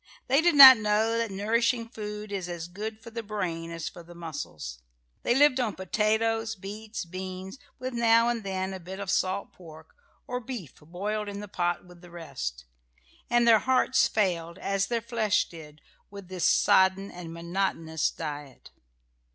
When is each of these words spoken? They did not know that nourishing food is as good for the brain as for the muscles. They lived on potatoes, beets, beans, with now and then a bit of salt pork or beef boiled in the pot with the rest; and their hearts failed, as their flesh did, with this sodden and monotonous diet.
They 0.25 0.41
did 0.41 0.55
not 0.55 0.77
know 0.77 1.15
that 1.19 1.29
nourishing 1.29 1.87
food 1.87 2.31
is 2.31 2.49
as 2.49 2.67
good 2.67 3.03
for 3.03 3.11
the 3.11 3.21
brain 3.21 3.69
as 3.69 3.87
for 3.87 4.01
the 4.01 4.15
muscles. 4.15 4.81
They 5.21 5.35
lived 5.35 5.59
on 5.59 5.75
potatoes, 5.75 6.55
beets, 6.55 7.05
beans, 7.05 7.59
with 7.77 7.93
now 7.93 8.27
and 8.27 8.43
then 8.43 8.73
a 8.73 8.79
bit 8.79 8.99
of 8.99 9.11
salt 9.11 9.53
pork 9.53 9.93
or 10.25 10.39
beef 10.39 10.79
boiled 10.79 11.29
in 11.29 11.39
the 11.39 11.47
pot 11.47 11.85
with 11.85 12.01
the 12.01 12.09
rest; 12.09 12.65
and 13.29 13.47
their 13.47 13.59
hearts 13.59 14.07
failed, 14.07 14.57
as 14.57 14.87
their 14.87 15.01
flesh 15.01 15.47
did, 15.47 15.81
with 16.09 16.29
this 16.29 16.45
sodden 16.45 17.11
and 17.11 17.31
monotonous 17.31 18.09
diet. 18.09 18.71